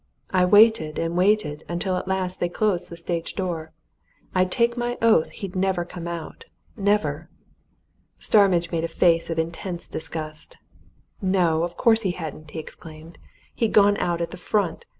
[0.31, 3.71] I waited and waited until at last they closed the stage door.
[4.33, 6.45] I'll take my oath he'd never come out!
[6.75, 7.29] never!"
[8.17, 10.57] Starmidge made a face of intense disgust.
[11.21, 13.19] "No, of course he hadn't!" he exclaimed.
[13.53, 14.87] "He'd gone out at the front.